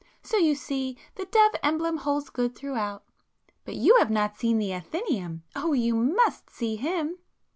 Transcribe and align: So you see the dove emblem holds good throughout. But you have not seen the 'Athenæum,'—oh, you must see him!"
So 0.23 0.37
you 0.37 0.55
see 0.55 0.97
the 1.13 1.25
dove 1.27 1.51
emblem 1.61 1.97
holds 1.97 2.31
good 2.31 2.55
throughout. 2.55 3.03
But 3.65 3.75
you 3.75 3.97
have 3.99 4.09
not 4.09 4.35
seen 4.35 4.57
the 4.57 4.71
'Athenæum,'—oh, 4.71 5.73
you 5.73 5.93
must 5.93 6.49
see 6.49 6.75
him!" 6.75 7.19